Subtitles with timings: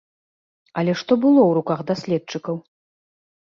[0.83, 2.55] Але што было ў руках даследчыкаў?